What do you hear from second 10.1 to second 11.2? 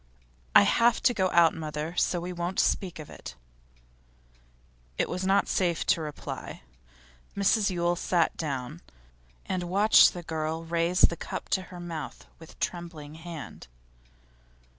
the girl raise the